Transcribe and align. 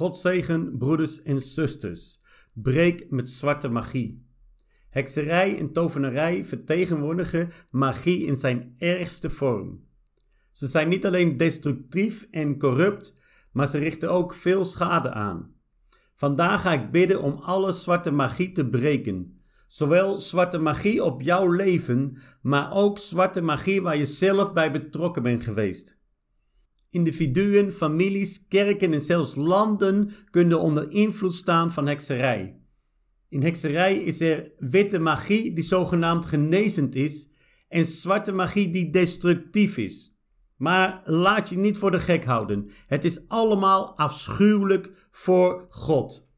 God 0.00 0.16
zegen, 0.16 0.78
broeders 0.78 1.22
en 1.22 1.40
zusters. 1.40 2.20
Breek 2.52 3.10
met 3.10 3.30
zwarte 3.30 3.68
magie. 3.68 4.26
Hekserij 4.90 5.58
en 5.58 5.72
tovenarij 5.72 6.44
vertegenwoordigen 6.44 7.50
magie 7.70 8.26
in 8.26 8.36
zijn 8.36 8.74
ergste 8.78 9.30
vorm. 9.30 9.84
Ze 10.50 10.66
zijn 10.66 10.88
niet 10.88 11.06
alleen 11.06 11.36
destructief 11.36 12.26
en 12.30 12.58
corrupt, 12.58 13.16
maar 13.52 13.68
ze 13.68 13.78
richten 13.78 14.10
ook 14.10 14.34
veel 14.34 14.64
schade 14.64 15.12
aan. 15.12 15.54
Vandaag 16.14 16.62
ga 16.62 16.72
ik 16.72 16.90
bidden 16.90 17.22
om 17.22 17.38
alle 17.38 17.72
zwarte 17.72 18.10
magie 18.10 18.52
te 18.52 18.68
breken. 18.68 19.42
Zowel 19.66 20.18
zwarte 20.18 20.58
magie 20.58 21.04
op 21.04 21.22
jouw 21.22 21.50
leven, 21.50 22.16
maar 22.42 22.72
ook 22.72 22.98
zwarte 22.98 23.40
magie 23.40 23.82
waar 23.82 23.96
je 23.96 24.06
zelf 24.06 24.52
bij 24.52 24.72
betrokken 24.72 25.22
bent 25.22 25.44
geweest. 25.44 25.99
Individuen, 26.90 27.72
families, 27.72 28.46
kerken 28.48 28.92
en 28.92 29.00
zelfs 29.00 29.34
landen 29.34 30.10
kunnen 30.30 30.60
onder 30.60 30.90
invloed 30.90 31.34
staan 31.34 31.72
van 31.72 31.86
hekserij. 31.86 32.60
In 33.28 33.42
hekserij 33.42 33.96
is 33.96 34.20
er 34.20 34.50
witte 34.58 34.98
magie 34.98 35.52
die 35.52 35.64
zogenaamd 35.64 36.24
genezend 36.24 36.94
is 36.94 37.30
en 37.68 37.86
zwarte 37.86 38.32
magie 38.32 38.70
die 38.70 38.90
destructief 38.90 39.76
is. 39.76 40.18
Maar 40.56 41.00
laat 41.04 41.48
je 41.48 41.58
niet 41.58 41.78
voor 41.78 41.90
de 41.90 41.98
gek 41.98 42.24
houden. 42.24 42.70
Het 42.86 43.04
is 43.04 43.28
allemaal 43.28 43.96
afschuwelijk 43.96 45.08
voor 45.10 45.66
God. 45.68 46.28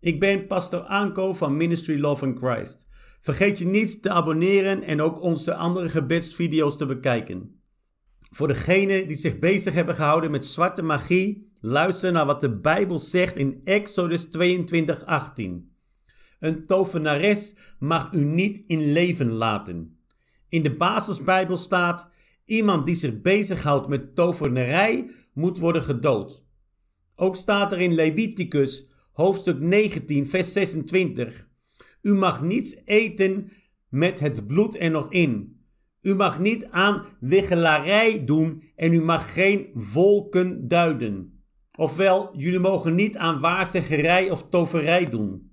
Ik 0.00 0.20
ben 0.20 0.46
pastor 0.46 0.80
Anko 0.80 1.34
van 1.34 1.56
Ministry 1.56 2.00
Love 2.00 2.26
in 2.26 2.36
Christ. 2.36 2.88
Vergeet 3.20 3.58
je 3.58 3.66
niet 3.66 4.02
te 4.02 4.10
abonneren 4.10 4.82
en 4.82 5.00
ook 5.00 5.20
onze 5.20 5.54
andere 5.54 5.88
gebedsvideo's 5.88 6.76
te 6.76 6.86
bekijken. 6.86 7.60
Voor 8.36 8.48
degenen 8.48 9.08
die 9.08 9.16
zich 9.16 9.38
bezig 9.38 9.74
hebben 9.74 9.94
gehouden 9.94 10.30
met 10.30 10.46
zwarte 10.46 10.82
magie, 10.82 11.52
luister 11.60 12.12
naar 12.12 12.26
wat 12.26 12.40
de 12.40 12.58
Bijbel 12.58 12.98
zegt 12.98 13.36
in 13.36 13.60
Exodus 13.64 14.26
22:18. 14.26 15.72
Een 16.40 16.66
tovenares 16.66 17.54
mag 17.78 18.12
u 18.12 18.24
niet 18.24 18.62
in 18.66 18.92
leven 18.92 19.32
laten. 19.32 19.98
In 20.48 20.62
de 20.62 20.76
basisbijbel 20.76 21.56
staat: 21.56 22.10
iemand 22.44 22.86
die 22.86 22.94
zich 22.94 23.20
bezighoudt 23.20 23.88
met 23.88 24.14
tovenarij 24.14 25.10
moet 25.32 25.58
worden 25.58 25.82
gedood. 25.82 26.46
Ook 27.14 27.36
staat 27.36 27.72
er 27.72 27.80
in 27.80 27.94
Leviticus 27.94 28.86
hoofdstuk 29.12 29.60
19 29.60 30.28
vers 30.28 30.52
26: 30.52 31.48
U 32.02 32.14
mag 32.14 32.42
niets 32.42 32.80
eten 32.84 33.50
met 33.88 34.20
het 34.20 34.46
bloed 34.46 34.80
er 34.80 34.90
nog 34.90 35.12
in. 35.12 35.55
U 36.06 36.14
mag 36.14 36.38
niet 36.38 36.66
aan 36.66 37.04
wichelarij 37.20 38.24
doen 38.24 38.62
en 38.76 38.92
u 38.92 39.02
mag 39.02 39.32
geen 39.32 39.68
volken 39.74 40.68
duiden. 40.68 41.42
Ofwel, 41.76 42.36
jullie 42.36 42.58
mogen 42.58 42.94
niet 42.94 43.16
aan 43.16 43.40
waarzeggerij 43.40 44.30
of 44.30 44.48
toverij 44.48 45.04
doen. 45.04 45.50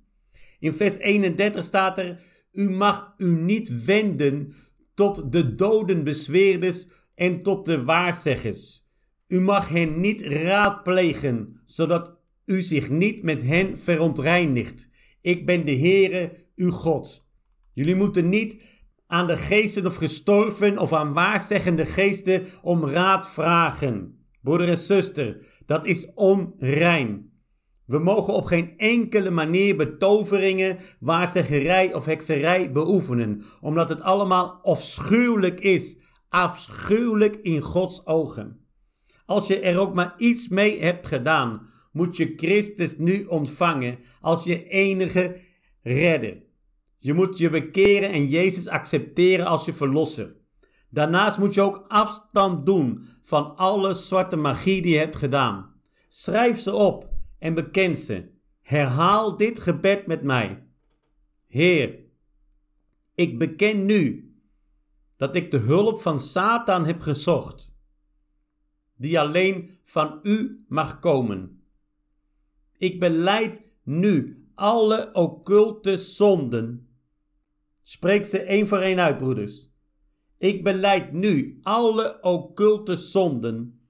In 0.60 0.74
vers 0.74 0.98
31 0.98 1.64
staat 1.64 1.98
er: 1.98 2.24
U 2.52 2.70
mag 2.70 3.14
u 3.18 3.36
niet 3.36 3.86
wenden 3.86 4.54
tot 4.94 5.32
de 5.32 5.56
dodenbezweerders 5.56 6.88
en 7.16 7.40
tot 7.40 7.66
de 7.66 7.84
waarzeggers. 7.84 8.88
U 9.28 9.42
mag 9.42 9.70
hen 9.70 10.00
niet 10.00 10.22
raadplegen, 10.22 11.62
zodat 11.66 12.18
u 12.46 12.62
zich 12.62 12.90
niet 12.90 13.24
met 13.24 13.42
hen 13.42 13.78
verontreinigt. 13.78 14.90
Ik 15.22 15.46
ben 15.46 15.66
de 15.66 15.78
Heere, 15.78 16.38
uw 16.56 16.72
God. 16.72 17.28
Jullie 17.74 17.96
moeten 17.96 18.30
niet 18.30 18.58
aan 19.08 19.28
de 19.28 19.38
geesten 19.38 19.86
of 19.86 19.96
gestorven 19.96 20.78
of 20.78 20.94
aan 20.94 21.14
waarzeggende 21.14 21.86
geesten 21.86 22.46
om 22.62 22.88
raad 22.88 23.30
vragen. 23.30 24.26
Broeder 24.42 24.68
en 24.68 24.78
zuster, 24.78 25.46
dat 25.66 25.86
is 25.86 26.12
onrein. 26.14 27.32
We 27.86 28.00
mogen 28.00 28.34
op 28.34 28.46
geen 28.46 28.74
enkele 28.78 29.30
manier 29.30 29.76
betoveringen, 29.76 30.78
waarzeggerij 31.00 31.94
of 31.94 32.06
hekserij 32.06 32.72
beoefenen, 32.72 33.44
omdat 33.62 33.90
het 33.90 34.02
allemaal 34.02 34.60
afschuwelijk 34.64 35.60
is, 35.60 35.98
afschuwelijk 36.30 37.36
in 37.36 37.62
Gods 37.62 38.06
ogen. 38.06 38.68
Als 39.26 39.48
je 39.48 39.60
er 39.60 39.80
ook 39.80 39.94
maar 39.94 40.14
iets 40.18 40.48
mee 40.48 40.82
hebt 40.82 41.08
gedaan, 41.08 41.68
moet 41.92 42.18
je 42.18 42.34
Christus 42.36 42.98
nu 42.98 43.26
ontvangen 43.26 44.00
als 44.22 44.44
je 44.44 44.68
enige 44.68 45.36
redder. 45.82 46.44
Je 47.04 47.14
moet 47.14 47.38
je 47.38 47.50
bekeren 47.50 48.12
en 48.12 48.28
Jezus 48.28 48.68
accepteren 48.68 49.46
als 49.46 49.66
je 49.66 49.74
verlosser. 49.74 50.36
Daarnaast 50.90 51.38
moet 51.38 51.54
je 51.54 51.62
ook 51.62 51.86
afstand 51.88 52.66
doen 52.66 53.06
van 53.22 53.56
alle 53.56 53.94
zwarte 53.94 54.36
magie 54.36 54.82
die 54.82 54.92
je 54.92 54.98
hebt 54.98 55.16
gedaan. 55.16 55.74
Schrijf 56.08 56.60
ze 56.60 56.74
op 56.74 57.10
en 57.40 57.54
beken 57.54 57.98
ze. 57.98 58.32
Herhaal 58.62 59.38
dit 59.38 59.60
gebed 59.60 60.08
met 60.08 60.24
mij. 60.24 60.64
Heer, 61.48 62.00
ik 63.16 63.38
beken 63.38 63.86
nu 63.86 64.34
dat 65.18 65.36
ik 65.36 65.52
de 65.52 65.58
hulp 65.58 66.02
van 66.02 66.20
Satan 66.20 66.86
heb 66.86 67.02
gezocht, 67.02 67.76
die 68.98 69.20
alleen 69.20 69.70
van 69.84 70.20
u 70.22 70.66
mag 70.68 71.00
komen. 71.00 71.64
Ik 72.78 73.00
beleid 73.00 73.62
nu 73.84 74.46
alle 74.54 75.10
occulte 75.14 75.98
zonden 75.98 76.88
Spreek 77.84 78.26
ze 78.26 78.40
één 78.40 78.68
voor 78.68 78.80
één 78.80 79.00
uit, 79.00 79.18
broeders. 79.18 79.70
Ik 80.38 80.64
beleid 80.64 81.12
nu 81.12 81.60
alle 81.62 82.22
occulte 82.22 82.96
zonden 82.96 83.82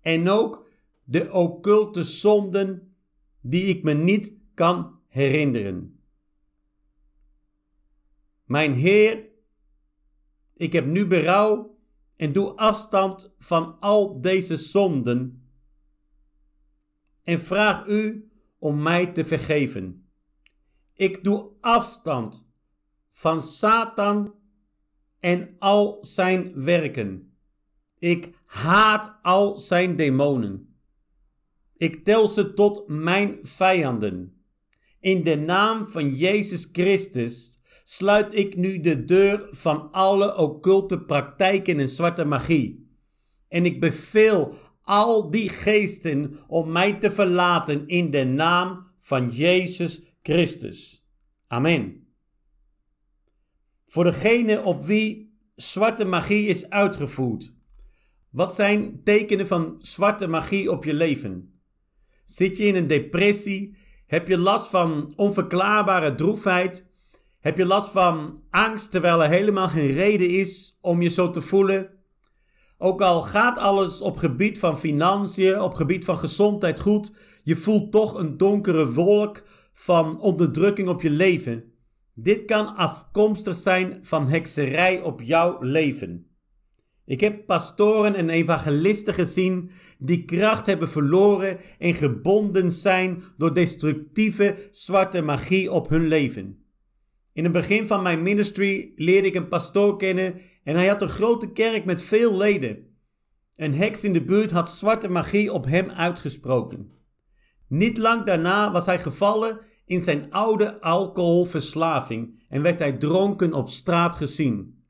en 0.00 0.28
ook 0.28 0.68
de 1.04 1.32
occulte 1.32 2.02
zonden 2.02 2.96
die 3.40 3.64
ik 3.64 3.82
me 3.82 3.92
niet 3.92 4.38
kan 4.54 5.00
herinneren. 5.06 6.00
Mijn 8.44 8.74
Heer, 8.74 9.28
ik 10.54 10.72
heb 10.72 10.86
nu 10.86 11.06
berouw 11.06 11.78
en 12.16 12.32
doe 12.32 12.56
afstand 12.56 13.34
van 13.38 13.80
al 13.80 14.20
deze 14.20 14.56
zonden 14.56 15.50
en 17.22 17.40
vraag 17.40 17.86
u 17.86 18.30
om 18.58 18.82
mij 18.82 19.06
te 19.06 19.24
vergeven. 19.24 20.08
Ik 20.94 21.24
doe 21.24 21.50
afstand 21.60 22.48
van 23.16 23.42
Satan 23.42 24.34
en 25.18 25.56
al 25.58 25.98
zijn 26.00 26.64
werken. 26.64 27.32
Ik 27.98 28.30
haat 28.44 29.18
al 29.22 29.56
zijn 29.56 29.96
demonen. 29.96 30.76
Ik 31.76 32.04
tel 32.04 32.28
ze 32.28 32.52
tot 32.52 32.88
mijn 32.88 33.38
vijanden. 33.42 34.44
In 35.00 35.22
de 35.22 35.36
naam 35.36 35.86
van 35.86 36.14
Jezus 36.14 36.68
Christus 36.72 37.58
sluit 37.84 38.34
ik 38.34 38.56
nu 38.56 38.80
de 38.80 39.04
deur 39.04 39.46
van 39.50 39.90
alle 39.90 40.36
occulte 40.36 41.00
praktijken 41.00 41.78
en 41.78 41.88
zwarte 41.88 42.24
magie. 42.24 42.90
En 43.48 43.64
ik 43.64 43.80
beveel 43.80 44.54
al 44.82 45.30
die 45.30 45.48
geesten 45.48 46.36
om 46.46 46.72
mij 46.72 46.92
te 46.92 47.10
verlaten 47.10 47.86
in 47.86 48.10
de 48.10 48.24
naam 48.24 48.86
van 48.98 49.28
Jezus 49.28 50.00
Christus. 50.22 51.06
Amen. 51.46 52.05
Voor 53.96 54.04
degene 54.04 54.62
op 54.62 54.84
wie 54.84 55.38
zwarte 55.54 56.04
magie 56.04 56.46
is 56.46 56.70
uitgevoerd. 56.70 57.52
Wat 58.30 58.54
zijn 58.54 59.00
tekenen 59.04 59.46
van 59.46 59.74
zwarte 59.78 60.26
magie 60.26 60.70
op 60.70 60.84
je 60.84 60.94
leven? 60.94 61.60
Zit 62.24 62.56
je 62.56 62.64
in 62.64 62.74
een 62.74 62.86
depressie? 62.86 63.76
Heb 64.06 64.28
je 64.28 64.38
last 64.38 64.68
van 64.68 65.12
onverklaarbare 65.14 66.14
droefheid? 66.14 66.86
Heb 67.40 67.58
je 67.58 67.66
last 67.66 67.90
van 67.90 68.42
angst 68.50 68.90
terwijl 68.90 69.22
er 69.22 69.28
helemaal 69.28 69.68
geen 69.68 69.92
reden 69.92 70.30
is 70.30 70.78
om 70.80 71.02
je 71.02 71.08
zo 71.08 71.30
te 71.30 71.40
voelen? 71.40 71.90
Ook 72.78 73.00
al 73.00 73.22
gaat 73.22 73.58
alles 73.58 74.02
op 74.02 74.16
gebied 74.16 74.58
van 74.58 74.78
financiën, 74.78 75.60
op 75.60 75.74
gebied 75.74 76.04
van 76.04 76.16
gezondheid 76.16 76.80
goed, 76.80 77.12
je 77.42 77.56
voelt 77.56 77.92
toch 77.92 78.14
een 78.14 78.36
donkere 78.36 78.92
wolk 78.92 79.42
van 79.72 80.20
onderdrukking 80.20 80.88
op 80.88 81.02
je 81.02 81.10
leven. 81.10 81.75
Dit 82.18 82.44
kan 82.44 82.76
afkomstig 82.76 83.56
zijn 83.56 83.98
van 84.02 84.28
hekserij 84.28 85.02
op 85.02 85.22
jouw 85.22 85.56
leven. 85.60 86.26
Ik 87.04 87.20
heb 87.20 87.46
pastoren 87.46 88.14
en 88.14 88.30
evangelisten 88.30 89.14
gezien 89.14 89.70
die 89.98 90.24
kracht 90.24 90.66
hebben 90.66 90.88
verloren 90.88 91.58
en 91.78 91.94
gebonden 91.94 92.70
zijn 92.70 93.22
door 93.36 93.54
destructieve 93.54 94.68
zwarte 94.70 95.22
magie 95.22 95.72
op 95.72 95.88
hun 95.88 96.06
leven. 96.06 96.64
In 97.32 97.44
het 97.44 97.52
begin 97.52 97.86
van 97.86 98.02
mijn 98.02 98.22
ministry 98.22 98.92
leerde 98.94 99.28
ik 99.28 99.34
een 99.34 99.48
pastoor 99.48 99.96
kennen 99.96 100.40
en 100.64 100.74
hij 100.74 100.86
had 100.86 101.02
een 101.02 101.08
grote 101.08 101.52
kerk 101.52 101.84
met 101.84 102.02
veel 102.02 102.36
leden. 102.36 102.96
Een 103.56 103.74
heks 103.74 104.04
in 104.04 104.12
de 104.12 104.24
buurt 104.24 104.50
had 104.50 104.70
zwarte 104.70 105.08
magie 105.08 105.52
op 105.52 105.64
hem 105.64 105.90
uitgesproken. 105.90 106.90
Niet 107.68 107.98
lang 107.98 108.24
daarna 108.24 108.72
was 108.72 108.86
hij 108.86 108.98
gevallen 108.98 109.60
in 109.86 110.00
zijn 110.00 110.30
oude 110.30 110.80
alcoholverslaving 110.80 112.44
en 112.48 112.62
werd 112.62 112.78
hij 112.78 112.92
dronken 112.92 113.52
op 113.52 113.68
straat 113.68 114.16
gezien. 114.16 114.84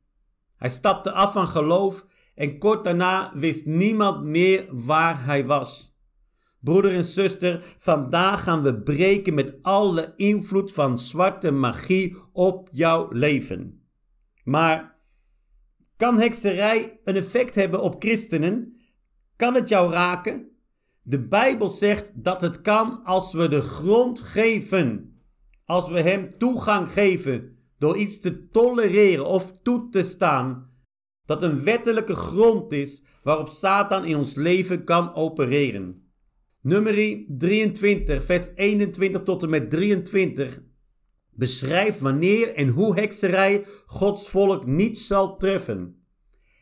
Hij 0.57 0.69
stapte 0.69 1.13
af 1.13 1.33
van 1.33 1.49
geloof 1.49 2.07
en 2.35 2.59
kort 2.59 2.85
daarna 2.85 3.33
wist 3.35 3.67
niemand 3.67 4.25
meer 4.25 4.67
waar 4.71 5.25
hij 5.25 5.47
was. 5.47 5.95
Broeder 6.61 6.95
en 6.95 7.05
zuster, 7.05 7.75
vandaag 7.77 8.43
gaan 8.43 8.63
we 8.63 8.83
breken 8.83 9.35
met 9.35 9.63
alle 9.63 10.13
invloed 10.17 10.73
van 10.73 10.99
zwarte 10.99 11.51
magie 11.51 12.17
op 12.33 12.69
jouw 12.73 13.09
leven. 13.11 13.89
Maar 14.45 14.97
kan 15.97 16.19
hekserij 16.19 17.01
een 17.05 17.17
effect 17.17 17.55
hebben 17.55 17.83
op 17.83 17.95
christenen? 17.99 18.81
Kan 19.37 19.55
het 19.55 19.69
jou 19.69 19.93
raken? 19.93 20.56
De 21.09 21.27
Bijbel 21.27 21.69
zegt 21.69 22.25
dat 22.25 22.41
het 22.41 22.61
kan 22.61 23.05
als 23.05 23.33
we 23.33 23.49
de 23.49 23.61
grond 23.61 24.21
geven. 24.21 25.19
Als 25.65 25.89
we 25.89 26.01
hem 26.01 26.29
toegang 26.29 26.93
geven 26.93 27.57
door 27.79 27.97
iets 27.97 28.21
te 28.21 28.49
tolereren 28.49 29.27
of 29.27 29.51
toe 29.51 29.89
te 29.89 30.03
staan. 30.03 30.71
Dat 31.25 31.43
een 31.43 31.65
wettelijke 31.65 32.15
grond 32.15 32.73
is 32.73 33.05
waarop 33.23 33.49
Satan 33.49 34.05
in 34.05 34.17
ons 34.17 34.35
leven 34.35 34.85
kan 34.85 35.15
opereren. 35.15 36.11
Nummerie 36.61 37.35
23, 37.39 38.25
vers 38.25 38.51
21 38.55 39.23
tot 39.23 39.43
en 39.43 39.51
met 39.51 39.71
23 39.71 40.63
beschrijft 41.31 42.01
wanneer 42.01 42.55
en 42.55 42.69
hoe 42.69 42.95
hekserij 42.95 43.65
Gods 43.87 44.29
volk 44.29 44.67
niet 44.67 44.99
zal 44.99 45.37
treffen. 45.37 46.07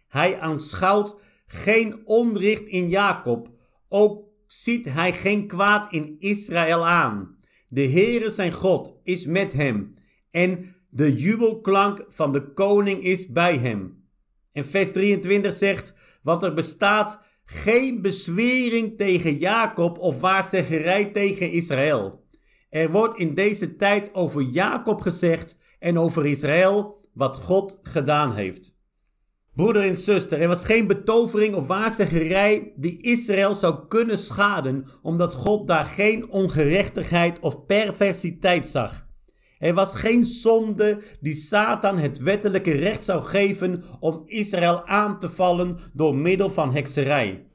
Hij 0.08 0.38
aanschouwt 0.38 1.20
geen 1.46 2.06
onrecht 2.06 2.68
in 2.68 2.88
Jacob, 2.88 3.50
ook 3.88 4.32
ziet 4.46 4.92
hij 4.92 5.12
geen 5.12 5.46
kwaad 5.46 5.92
in 5.92 6.16
Israël 6.18 6.86
aan. 6.86 7.36
De 7.68 7.88
Heere 7.88 8.30
zijn 8.30 8.52
God 8.52 8.92
is 9.02 9.26
met 9.26 9.52
hem 9.52 9.94
en 10.30 10.74
de 10.90 11.14
jubelklank 11.14 12.04
van 12.08 12.32
de 12.32 12.52
koning 12.52 13.02
is 13.02 13.32
bij 13.32 13.56
hem. 13.56 14.04
En 14.52 14.66
vers 14.66 14.92
23 14.92 15.54
zegt, 15.54 15.94
want 16.22 16.42
er 16.42 16.54
bestaat 16.54 17.22
geen 17.44 18.02
bezwering 18.02 18.96
tegen 18.96 19.36
Jacob 19.36 19.98
of 19.98 20.20
waarzeggerij 20.20 21.04
tegen 21.04 21.50
Israël. 21.50 22.24
Er 22.70 22.90
wordt 22.90 23.16
in 23.16 23.34
deze 23.34 23.76
tijd 23.76 24.14
over 24.14 24.42
Jacob 24.42 25.00
gezegd 25.00 25.58
en 25.78 25.98
over 25.98 26.26
Israël 26.26 27.00
wat 27.12 27.36
God 27.36 27.78
gedaan 27.82 28.34
heeft. 28.34 28.73
Broeder 29.54 29.84
en 29.84 29.96
zuster, 29.96 30.40
er 30.40 30.48
was 30.48 30.64
geen 30.64 30.86
betovering 30.86 31.54
of 31.54 31.66
waarzeggerij 31.66 32.72
die 32.76 33.02
Israël 33.02 33.54
zou 33.54 33.86
kunnen 33.88 34.18
schaden, 34.18 34.86
omdat 35.02 35.34
God 35.34 35.66
daar 35.66 35.84
geen 35.84 36.30
ongerechtigheid 36.30 37.40
of 37.40 37.66
perversiteit 37.66 38.66
zag. 38.66 39.06
Er 39.58 39.74
was 39.74 39.94
geen 39.94 40.24
zonde 40.24 41.02
die 41.20 41.32
Satan 41.32 41.98
het 41.98 42.18
wettelijke 42.18 42.72
recht 42.72 43.04
zou 43.04 43.22
geven 43.22 43.82
om 44.00 44.22
Israël 44.24 44.86
aan 44.86 45.18
te 45.18 45.28
vallen 45.28 45.78
door 45.92 46.16
middel 46.16 46.50
van 46.50 46.72
hekserij. 46.72 47.46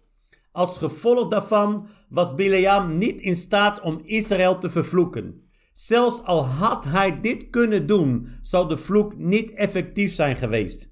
Als 0.51 0.77
gevolg 0.77 1.27
daarvan 1.27 1.87
was 2.09 2.35
Bileam 2.35 2.97
niet 2.97 3.21
in 3.21 3.35
staat 3.35 3.81
om 3.81 4.01
Israël 4.03 4.57
te 4.57 4.69
vervloeken. 4.69 5.49
Zelfs 5.73 6.23
al 6.23 6.45
had 6.45 6.83
hij 6.83 7.21
dit 7.21 7.49
kunnen 7.49 7.85
doen, 7.85 8.27
zou 8.41 8.67
de 8.67 8.77
vloek 8.77 9.17
niet 9.17 9.51
effectief 9.51 10.13
zijn 10.13 10.35
geweest. 10.35 10.89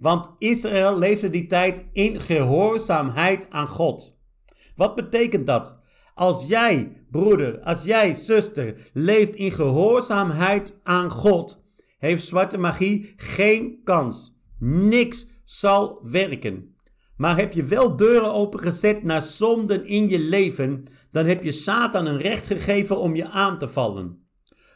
Want 0.00 0.34
Israël 0.38 0.98
leefde 0.98 1.30
die 1.30 1.46
tijd 1.46 1.88
in 1.92 2.20
gehoorzaamheid 2.20 3.46
aan 3.50 3.68
God. 3.68 4.18
Wat 4.76 4.94
betekent 4.94 5.46
dat? 5.46 5.78
Als 6.14 6.46
jij, 6.46 6.92
broeder, 7.10 7.60
als 7.60 7.84
jij, 7.84 8.12
zuster, 8.12 8.90
leeft 8.92 9.36
in 9.36 9.52
gehoorzaamheid 9.52 10.78
aan 10.82 11.10
God, 11.10 11.62
heeft 11.98 12.24
zwarte 12.24 12.58
magie 12.58 13.14
geen 13.16 13.80
kans. 13.84 14.38
Niks 14.58 15.26
zal 15.44 15.98
werken. 16.02 16.74
Maar 17.16 17.36
heb 17.36 17.52
je 17.52 17.64
wel 17.64 17.96
deuren 17.96 18.32
opengezet 18.32 19.02
naar 19.02 19.22
zonden 19.22 19.86
in 19.86 20.08
je 20.08 20.18
leven, 20.18 20.84
dan 21.10 21.26
heb 21.26 21.42
je 21.42 21.52
Satan 21.52 22.06
een 22.06 22.18
recht 22.18 22.46
gegeven 22.46 22.98
om 22.98 23.16
je 23.16 23.28
aan 23.28 23.58
te 23.58 23.68
vallen. 23.68 24.29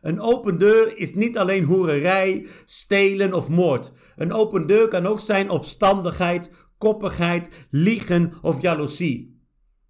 Een 0.05 0.21
open 0.21 0.59
deur 0.59 0.97
is 0.97 1.15
niet 1.15 1.39
alleen 1.39 1.65
hoererij, 1.65 2.47
stelen 2.65 3.33
of 3.33 3.49
moord. 3.49 3.93
Een 4.17 4.33
open 4.33 4.67
deur 4.67 4.89
kan 4.89 5.07
ook 5.07 5.21
zijn 5.21 5.51
opstandigheid, 5.51 6.51
koppigheid, 6.79 7.67
liegen 7.71 8.33
of 8.43 8.63
jaloezie. 8.63 9.41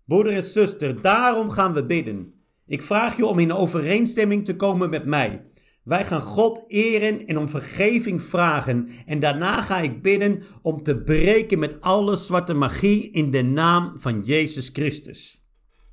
Broeder 0.05 0.33
en 0.33 0.43
zuster, 0.43 1.03
daarom 1.03 1.51
gaan 1.51 1.73
we 1.73 1.85
bidden. 1.85 2.35
Ik 2.67 2.83
vraag 2.83 3.17
je 3.17 3.27
om 3.27 3.39
in 3.39 3.53
overeenstemming 3.53 4.45
te 4.45 4.57
komen 4.57 4.91
met 4.91 5.07
mij. 5.07 5.45
Wij 5.85 6.05
gaan 6.05 6.23
God 6.23 6.65
eren 6.69 7.27
en 7.27 7.39
om 7.39 7.49
vergeving 7.49 8.23
vragen. 8.23 8.89
En 9.07 9.21
daarna 9.21 9.63
ga 9.63 9.79
ik 9.79 10.03
bidden 10.03 10.43
om 10.63 10.83
te 10.83 10.97
breken 10.97 11.59
met 11.59 11.81
alle 11.81 12.17
zwarte 12.17 12.55
magie 12.55 13.11
in 13.11 13.31
de 13.31 13.43
naam 13.43 13.99
van 13.99 14.21
Jezus 14.21 14.69
Christus. 14.73 15.47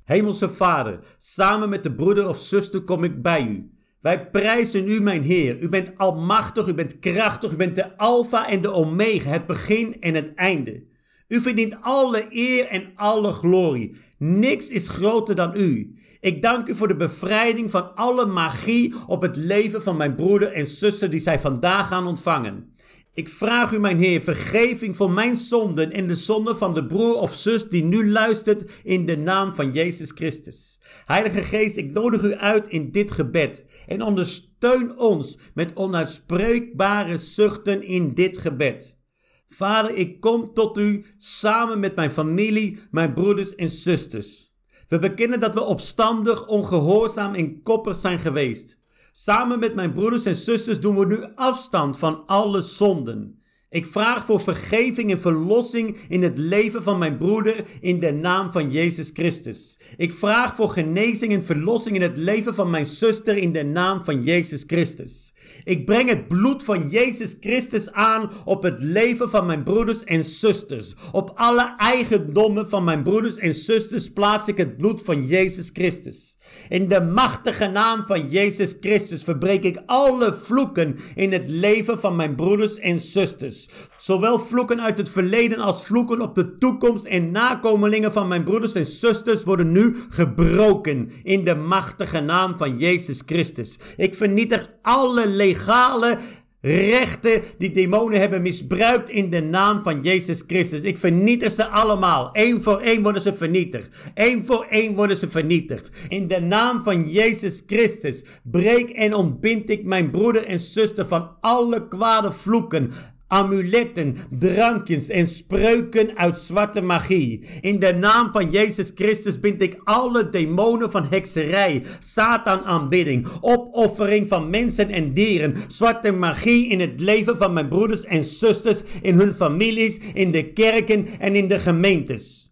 Hemelse 0.04 0.48
Vader, 0.48 0.98
samen 1.18 1.68
met 1.68 1.82
de 1.82 1.94
broeder 1.94 2.28
of 2.28 2.38
zuster 2.38 2.80
kom 2.80 3.04
ik 3.04 3.22
bij 3.22 3.42
u. 3.42 3.71
Wij 4.02 4.30
prijzen 4.30 4.88
u, 4.88 5.00
mijn 5.00 5.22
Heer. 5.22 5.60
U 5.60 5.68
bent 5.68 5.90
almachtig, 5.96 6.68
u 6.68 6.74
bent 6.74 6.98
krachtig, 6.98 7.52
u 7.52 7.56
bent 7.56 7.74
de 7.74 7.96
Alpha 7.96 8.48
en 8.48 8.62
de 8.62 8.70
Omega, 8.70 9.30
het 9.30 9.46
begin 9.46 10.00
en 10.00 10.14
het 10.14 10.34
einde. 10.34 10.82
U 11.28 11.40
verdient 11.40 11.76
alle 11.80 12.26
eer 12.30 12.66
en 12.66 12.92
alle 12.94 13.32
glorie. 13.32 13.96
Niks 14.18 14.70
is 14.70 14.88
groter 14.88 15.34
dan 15.34 15.52
u. 15.56 15.94
Ik 16.20 16.42
dank 16.42 16.68
u 16.68 16.74
voor 16.74 16.88
de 16.88 16.96
bevrijding 16.96 17.70
van 17.70 17.94
alle 17.94 18.26
magie 18.26 18.94
op 19.06 19.22
het 19.22 19.36
leven 19.36 19.82
van 19.82 19.96
mijn 19.96 20.14
broeder 20.14 20.52
en 20.52 20.66
zuster 20.66 21.10
die 21.10 21.20
zij 21.20 21.38
vandaag 21.38 21.88
gaan 21.88 22.06
ontvangen. 22.06 22.71
Ik 23.14 23.28
vraag 23.28 23.72
u, 23.72 23.78
mijn 23.78 23.98
Heer, 23.98 24.20
vergeving 24.20 24.96
voor 24.96 25.10
mijn 25.10 25.34
zonden 25.34 25.90
en 25.90 26.06
de 26.06 26.14
zonden 26.14 26.56
van 26.56 26.74
de 26.74 26.86
broer 26.86 27.14
of 27.14 27.34
zus 27.34 27.68
die 27.68 27.84
nu 27.84 28.10
luistert 28.10 28.80
in 28.82 29.06
de 29.06 29.16
naam 29.16 29.52
van 29.52 29.72
Jezus 29.72 30.10
Christus. 30.10 30.80
Heilige 31.04 31.42
Geest, 31.42 31.76
ik 31.76 31.92
nodig 31.92 32.22
u 32.22 32.34
uit 32.34 32.68
in 32.68 32.90
dit 32.90 33.12
gebed 33.12 33.64
en 33.86 34.02
ondersteun 34.02 34.98
ons 34.98 35.38
met 35.54 35.76
onuitspreekbare 35.76 37.16
zuchten 37.16 37.82
in 37.82 38.14
dit 38.14 38.38
gebed. 38.38 38.98
Vader, 39.46 39.96
ik 39.96 40.20
kom 40.20 40.54
tot 40.54 40.78
u 40.78 41.04
samen 41.16 41.80
met 41.80 41.96
mijn 41.96 42.10
familie, 42.10 42.78
mijn 42.90 43.14
broeders 43.14 43.54
en 43.54 43.68
zusters. 43.68 44.52
We 44.88 44.98
bekennen 44.98 45.40
dat 45.40 45.54
we 45.54 45.62
opstandig, 45.62 46.46
ongehoorzaam 46.46 47.34
en 47.34 47.62
koppig 47.62 47.96
zijn 47.96 48.18
geweest. 48.18 48.81
Samen 49.14 49.58
met 49.58 49.74
mijn 49.74 49.92
broeders 49.92 50.24
en 50.24 50.34
zusters 50.34 50.80
doen 50.80 50.98
we 50.98 51.06
nu 51.06 51.24
afstand 51.34 51.98
van 51.98 52.26
alle 52.26 52.60
zonden. 52.60 53.41
Ik 53.72 53.86
vraag 53.86 54.24
voor 54.24 54.40
vergeving 54.40 55.10
en 55.10 55.20
verlossing 55.20 55.96
in 56.08 56.22
het 56.22 56.38
leven 56.38 56.82
van 56.82 56.98
mijn 56.98 57.16
broeder 57.16 57.64
in 57.80 58.00
de 58.00 58.12
naam 58.12 58.52
van 58.52 58.70
Jezus 58.70 59.10
Christus. 59.14 59.78
Ik 59.96 60.12
vraag 60.12 60.54
voor 60.54 60.68
genezing 60.68 61.32
en 61.32 61.44
verlossing 61.44 61.96
in 61.96 62.02
het 62.02 62.16
leven 62.16 62.54
van 62.54 62.70
mijn 62.70 62.86
zuster 62.86 63.36
in 63.36 63.52
de 63.52 63.64
naam 63.64 64.04
van 64.04 64.22
Jezus 64.22 64.64
Christus. 64.66 65.34
Ik 65.64 65.84
breng 65.84 66.08
het 66.08 66.28
bloed 66.28 66.64
van 66.64 66.88
Jezus 66.88 67.36
Christus 67.40 67.92
aan 67.92 68.30
op 68.44 68.62
het 68.62 68.82
leven 68.82 69.30
van 69.30 69.46
mijn 69.46 69.62
broeders 69.62 70.04
en 70.04 70.24
zusters. 70.24 70.94
Op 71.12 71.32
alle 71.34 71.74
eigendommen 71.76 72.68
van 72.68 72.84
mijn 72.84 73.02
broeders 73.02 73.38
en 73.38 73.54
zusters 73.54 74.08
plaats 74.08 74.48
ik 74.48 74.56
het 74.56 74.76
bloed 74.76 75.02
van 75.02 75.26
Jezus 75.26 75.70
Christus. 75.72 76.38
In 76.68 76.88
de 76.88 77.02
machtige 77.02 77.66
naam 77.66 78.06
van 78.06 78.28
Jezus 78.28 78.76
Christus 78.80 79.22
verbreek 79.22 79.64
ik 79.64 79.82
alle 79.86 80.34
vloeken 80.34 80.96
in 81.14 81.32
het 81.32 81.48
leven 81.48 82.00
van 82.00 82.16
mijn 82.16 82.34
broeders 82.34 82.78
en 82.78 83.00
zusters. 83.00 83.60
Zowel 83.98 84.38
vloeken 84.38 84.80
uit 84.80 84.98
het 84.98 85.10
verleden 85.10 85.58
als 85.58 85.84
vloeken 85.84 86.20
op 86.20 86.34
de 86.34 86.58
toekomst 86.58 87.04
en 87.04 87.30
nakomelingen 87.30 88.12
van 88.12 88.28
mijn 88.28 88.44
broeders 88.44 88.74
en 88.74 88.84
zusters 88.84 89.44
worden 89.44 89.72
nu 89.72 89.96
gebroken 90.08 91.10
in 91.22 91.44
de 91.44 91.54
machtige 91.54 92.20
naam 92.20 92.56
van 92.56 92.78
Jezus 92.78 93.22
Christus. 93.26 93.78
Ik 93.96 94.14
vernietig 94.14 94.70
alle 94.82 95.28
legale 95.28 96.18
rechten 96.62 97.42
die 97.58 97.70
demonen 97.70 98.20
hebben 98.20 98.42
misbruikt 98.42 99.10
in 99.10 99.30
de 99.30 99.42
naam 99.42 99.82
van 99.82 100.00
Jezus 100.00 100.44
Christus. 100.46 100.82
Ik 100.82 100.98
vernietig 100.98 101.52
ze 101.52 101.68
allemaal. 101.68 102.28
Eén 102.32 102.62
voor 102.62 102.80
één 102.80 103.02
worden 103.02 103.22
ze 103.22 103.34
vernietigd. 103.34 103.96
Eén 104.14 104.44
voor 104.44 104.66
één 104.68 104.94
worden 104.94 105.16
ze 105.16 105.28
vernietigd. 105.28 105.90
In 106.08 106.28
de 106.28 106.40
naam 106.40 106.82
van 106.82 107.10
Jezus 107.10 107.62
Christus 107.66 108.24
breek 108.42 108.90
en 108.90 109.14
ontbind 109.14 109.70
ik 109.70 109.84
mijn 109.84 110.10
broeder 110.10 110.46
en 110.46 110.58
zuster 110.58 111.06
van 111.06 111.30
alle 111.40 111.88
kwade 111.88 112.32
vloeken, 112.32 112.90
amuletten, 113.32 114.16
drankjes 114.30 115.08
en 115.08 115.26
spreuken 115.26 116.16
uit 116.16 116.38
zwarte 116.38 116.80
magie. 116.80 117.44
In 117.60 117.78
de 117.78 117.94
naam 117.94 118.30
van 118.30 118.50
Jezus 118.50 118.92
Christus 118.94 119.40
bind 119.40 119.62
ik 119.62 119.80
alle 119.84 120.28
demonen 120.28 120.90
van 120.90 121.06
hekserij, 121.10 121.82
Satan 121.98 122.64
aanbidding, 122.64 123.26
opoffering 123.40 124.28
van 124.28 124.50
mensen 124.50 124.88
en 124.88 125.12
dieren, 125.12 125.54
zwarte 125.66 126.12
magie 126.12 126.68
in 126.68 126.80
het 126.80 127.00
leven 127.00 127.36
van 127.36 127.52
mijn 127.52 127.68
broeders 127.68 128.04
en 128.04 128.24
zusters, 128.24 128.82
in 129.02 129.14
hun 129.14 129.34
families, 129.34 130.00
in 130.14 130.30
de 130.30 130.52
kerken 130.52 131.06
en 131.18 131.34
in 131.34 131.48
de 131.48 131.58
gemeentes. 131.58 132.50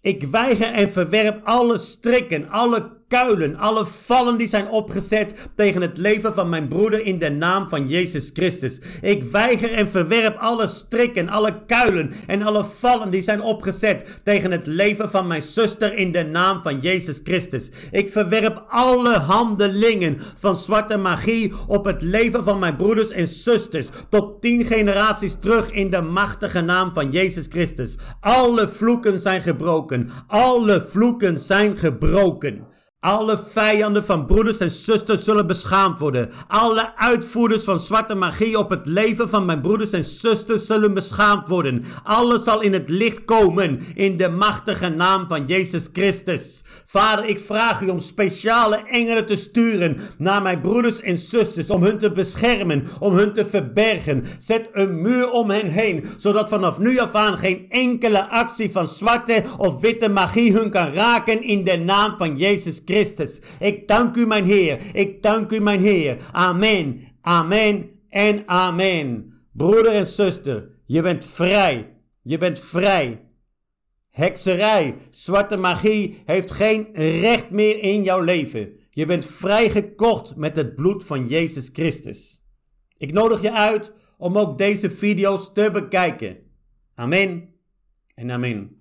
Ik 0.00 0.22
weiger 0.30 0.72
en 0.72 0.90
verwerp 0.90 1.40
alle 1.44 1.78
strikken, 1.78 2.48
alle 2.48 2.97
kuilen, 3.08 3.56
alle 3.56 3.86
vallen 3.86 4.38
die 4.38 4.46
zijn 4.46 4.68
opgezet 4.68 5.48
tegen 5.56 5.82
het 5.82 5.98
leven 5.98 6.34
van 6.34 6.48
mijn 6.48 6.68
broeder 6.68 7.04
in 7.04 7.18
de 7.18 7.30
naam 7.30 7.68
van 7.68 7.88
Jezus 7.88 8.30
Christus. 8.34 8.80
Ik 9.00 9.22
weiger 9.22 9.72
en 9.72 9.88
verwerp 9.88 10.36
alle 10.36 10.66
strikken, 10.66 11.28
alle 11.28 11.64
kuilen 11.66 12.12
en 12.26 12.42
alle 12.42 12.64
vallen 12.64 13.10
die 13.10 13.22
zijn 13.22 13.42
opgezet 13.42 14.20
tegen 14.22 14.50
het 14.50 14.66
leven 14.66 15.10
van 15.10 15.26
mijn 15.26 15.42
zuster 15.42 15.94
in 15.94 16.12
de 16.12 16.24
naam 16.24 16.62
van 16.62 16.80
Jezus 16.80 17.20
Christus. 17.24 17.70
Ik 17.90 18.12
verwerp 18.12 18.64
alle 18.68 19.16
handelingen 19.18 20.18
van 20.38 20.56
zwarte 20.56 20.96
magie 20.96 21.52
op 21.66 21.84
het 21.84 22.02
leven 22.02 22.44
van 22.44 22.58
mijn 22.58 22.76
broeders 22.76 23.10
en 23.10 23.26
zusters 23.26 23.88
tot 24.08 24.42
tien 24.42 24.64
generaties 24.64 25.36
terug 25.40 25.70
in 25.70 25.90
de 25.90 26.02
machtige 26.02 26.60
naam 26.60 26.92
van 26.92 27.10
Jezus 27.10 27.46
Christus. 27.46 27.98
Alle 28.20 28.68
vloeken 28.68 29.20
zijn 29.20 29.40
gebroken. 29.40 30.08
Alle 30.26 30.86
vloeken 30.88 31.38
zijn 31.38 31.76
gebroken. 31.76 32.66
Alle 33.00 33.38
vijanden 33.50 34.04
van 34.04 34.26
broeders 34.26 34.58
en 34.58 34.70
zusters 34.70 35.24
zullen 35.24 35.46
beschaamd 35.46 35.98
worden. 35.98 36.30
Alle 36.48 36.96
uitvoerders 36.96 37.64
van 37.64 37.80
zwarte 37.80 38.14
magie 38.14 38.58
op 38.58 38.70
het 38.70 38.86
leven 38.86 39.28
van 39.28 39.44
mijn 39.44 39.60
broeders 39.60 39.92
en 39.92 40.04
zusters 40.04 40.66
zullen 40.66 40.94
beschaamd 40.94 41.48
worden. 41.48 41.84
Alles 42.02 42.44
zal 42.44 42.60
in 42.60 42.72
het 42.72 42.90
licht 42.90 43.24
komen 43.24 43.80
in 43.94 44.16
de 44.16 44.28
machtige 44.28 44.88
naam 44.88 45.28
van 45.28 45.46
Jezus 45.46 45.88
Christus. 45.92 46.62
Vader, 46.84 47.24
ik 47.24 47.38
vraag 47.38 47.80
u 47.80 47.88
om 47.88 47.98
speciale 47.98 48.76
engelen 48.76 49.26
te 49.26 49.36
sturen 49.36 49.96
naar 50.16 50.42
mijn 50.42 50.60
broeders 50.60 51.00
en 51.00 51.18
zusters. 51.18 51.70
Om 51.70 51.82
hun 51.82 51.98
te 51.98 52.12
beschermen, 52.12 52.84
om 53.00 53.14
hun 53.14 53.32
te 53.32 53.46
verbergen. 53.46 54.24
Zet 54.38 54.68
een 54.72 55.00
muur 55.00 55.30
om 55.30 55.50
hen 55.50 55.68
heen, 55.68 56.04
zodat 56.16 56.48
vanaf 56.48 56.78
nu 56.78 56.98
af 56.98 57.14
aan 57.14 57.38
geen 57.38 57.66
enkele 57.68 58.30
actie 58.30 58.70
van 58.70 58.86
zwarte 58.86 59.44
of 59.56 59.80
witte 59.80 60.08
magie 60.08 60.52
hun 60.52 60.70
kan 60.70 60.92
raken 60.92 61.42
in 61.42 61.64
de 61.64 61.76
naam 61.76 62.14
van 62.16 62.36
Jezus 62.36 62.56
Christus. 62.64 62.86
Christus. 62.88 63.40
Ik 63.60 63.88
dank 63.88 64.16
u, 64.16 64.26
mijn 64.26 64.44
Heer. 64.44 64.78
Ik 64.92 65.22
dank 65.22 65.50
u, 65.50 65.60
mijn 65.60 65.80
Heer. 65.80 66.16
Amen, 66.32 67.00
amen 67.20 67.90
en 68.08 68.48
amen. 68.48 69.32
Broeder 69.52 69.92
en 69.92 70.06
zuster, 70.06 70.68
je 70.86 71.02
bent 71.02 71.24
vrij. 71.24 71.96
Je 72.22 72.38
bent 72.38 72.60
vrij. 72.60 73.22
Hekserij, 74.10 74.96
zwarte 75.10 75.56
magie 75.56 76.22
heeft 76.24 76.50
geen 76.50 76.88
recht 76.92 77.50
meer 77.50 77.78
in 77.78 78.02
jouw 78.02 78.20
leven. 78.20 78.72
Je 78.90 79.06
bent 79.06 79.26
vrijgekocht 79.26 80.36
met 80.36 80.56
het 80.56 80.74
bloed 80.74 81.04
van 81.04 81.26
Jezus 81.26 81.70
Christus. 81.72 82.42
Ik 82.96 83.12
nodig 83.12 83.42
je 83.42 83.52
uit 83.52 83.92
om 84.18 84.38
ook 84.38 84.58
deze 84.58 84.90
video's 84.90 85.52
te 85.52 85.70
bekijken. 85.72 86.38
Amen 86.94 87.48
en 88.14 88.30
amen. 88.30 88.77